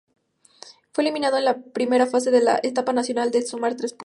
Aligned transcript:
Fue 0.91 1.03
eliminado 1.03 1.37
en 1.37 1.45
la 1.45 1.61
primera 1.61 2.07
fase 2.07 2.31
de 2.31 2.41
la 2.41 2.59
Etapa 2.63 2.91
Nacional 2.91 3.29
al 3.35 3.43
sumar 3.43 3.75
tres 3.75 3.91
puntos. 3.93 3.99